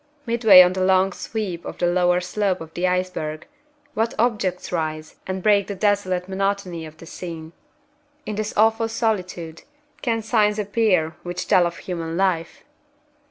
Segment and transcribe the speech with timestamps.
[0.25, 3.45] Midway on the long sweep of the lower slope of the iceberg,
[3.93, 7.53] what objects rise, and break the desolate monotony of the scene?
[8.25, 9.61] In this awful solitude,
[10.01, 12.63] can signs appear which tell of human Life?